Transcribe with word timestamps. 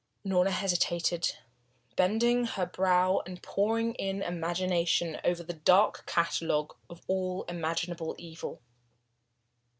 Unorna 0.25 0.49
hesitated, 0.49 1.35
bending 1.95 2.45
her 2.45 2.65
brows 2.65 3.21
and 3.27 3.39
poring 3.43 3.93
in 3.93 4.23
imagination 4.23 5.21
over 5.23 5.43
the 5.43 5.53
dark 5.53 6.07
catalogue 6.07 6.75
of 6.89 7.03
all 7.05 7.43
imaginable 7.43 8.15
evil. 8.17 8.63